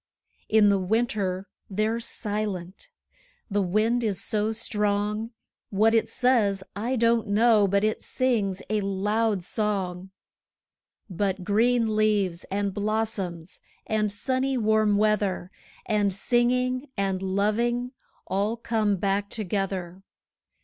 In 0.49 0.69
the 0.69 0.79
winter 0.79 1.47
they're 1.69 1.99
silent 1.99 2.89
the 3.51 3.61
wind 3.61 4.03
is 4.03 4.19
so 4.19 4.51
strong; 4.51 5.29
What 5.69 5.93
it 5.93 6.09
says, 6.09 6.63
I 6.75 6.95
don't 6.95 7.27
know, 7.27 7.67
but 7.67 7.83
it 7.83 8.01
sings 8.01 8.63
a 8.67 8.81
loud 8.81 9.43
song. 9.43 10.09
But 11.07 11.43
green 11.43 11.95
leaves, 11.95 12.45
and 12.45 12.73
blossoms, 12.73 13.59
and 13.85 14.11
sunny 14.11 14.57
warm 14.57 14.97
weather, 14.97 15.51
5 15.87 15.95
And 15.95 16.11
singing, 16.11 16.89
and 16.97 17.21
loving 17.21 17.91
all 18.25 18.57
come 18.57 18.95
back 18.95 19.29
together. 19.29 20.01